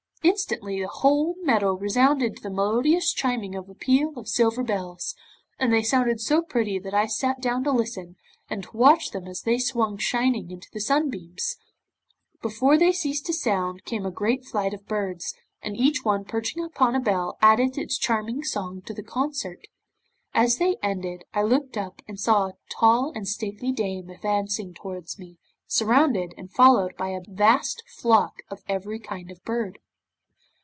Instantly 0.23 0.79
the 0.79 0.87
whole 0.87 1.33
meadow 1.41 1.73
resounded 1.73 2.35
to 2.37 2.43
the 2.43 2.51
melodious 2.51 3.11
chiming 3.11 3.55
of 3.55 3.67
a 3.67 3.73
peal 3.73 4.13
of 4.15 4.27
silver 4.27 4.61
bells, 4.61 5.15
and 5.57 5.73
they 5.73 5.81
sounded 5.81 6.21
so 6.21 6.43
pretty 6.43 6.77
that 6.77 6.93
I 6.93 7.07
sat 7.07 7.41
down 7.41 7.63
to 7.63 7.71
listen, 7.71 8.17
and 8.47 8.61
to 8.61 8.77
watch 8.77 9.09
them 9.11 9.25
as 9.25 9.41
they 9.41 9.57
swung 9.57 9.97
shining 9.97 10.51
in 10.51 10.61
the 10.71 10.79
sunbeams. 10.79 11.55
Before 12.39 12.77
they 12.77 12.91
ceased 12.91 13.25
to 13.25 13.33
sound, 13.33 13.83
came 13.83 14.05
a 14.05 14.11
great 14.11 14.45
flight 14.45 14.75
of 14.75 14.85
birds, 14.85 15.33
and 15.63 15.75
each 15.75 16.05
one 16.05 16.23
perching 16.23 16.63
upon 16.63 16.93
a 16.93 16.99
bell 16.99 17.39
added 17.41 17.75
its 17.79 17.97
charming 17.97 18.43
song 18.43 18.83
to 18.83 18.93
the 18.93 19.01
concert. 19.03 19.65
As 20.35 20.57
they 20.59 20.75
ended, 20.83 21.23
I 21.33 21.41
looked 21.41 21.77
up 21.79 22.03
and 22.07 22.19
saw 22.19 22.45
a 22.45 22.53
tall 22.69 23.11
and 23.15 23.27
stately 23.27 23.71
dame 23.71 24.11
advancing 24.11 24.75
towards 24.75 25.17
me, 25.17 25.39
surrounded 25.65 26.35
and 26.37 26.51
followed 26.51 26.95
by 26.95 27.09
a 27.09 27.21
vast 27.27 27.81
flock 27.87 28.43
of 28.51 28.61
every 28.69 28.99
kind 28.99 29.31
of 29.31 29.43
bird. 29.43 29.79